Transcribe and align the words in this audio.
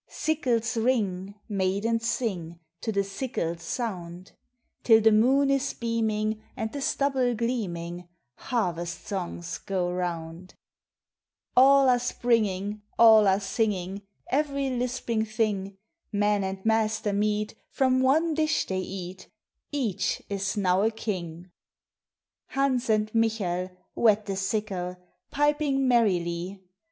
Sickles 0.07 0.75
ring, 0.77 1.35
Maidens 1.47 2.09
sing 2.09 2.59
To 2.81 2.91
the 2.91 3.03
sickle's 3.03 3.61
sound; 3.61 4.31
Till 4.83 4.99
the 4.99 5.11
moon 5.11 5.51
is 5.51 5.73
beaming, 5.73 6.41
And 6.57 6.71
the 6.71 6.81
stubble 6.81 7.35
gleaming, 7.35 8.07
Harvest 8.33 9.05
songs 9.05 9.59
go 9.59 9.91
round. 9.91 10.55
THE 11.53 11.53
SEASONS. 11.53 11.53
151 11.53 11.75
All 11.77 11.89
are 11.93 11.99
springing, 11.99 12.81
All 12.97 13.27
are 13.27 13.39
singing, 13.39 14.01
Every 14.31 14.71
lisping 14.71 15.23
thing, 15.23 15.77
Man 16.11 16.43
and 16.43 16.65
master 16.65 17.13
meet, 17.13 17.53
From 17.69 18.01
one 18.01 18.33
dish 18.33 18.65
they 18.65 18.79
eat; 18.81 19.29
Each 19.71 20.19
is 20.29 20.57
now 20.57 20.81
a 20.81 20.89
king. 20.89 21.51
Hans 22.47 22.89
and 22.89 23.13
Michael 23.13 23.69
Whet 23.93 24.25
the 24.25 24.35
sickle, 24.35 24.97
Piping 25.29 25.87
merrily. 25.87 26.59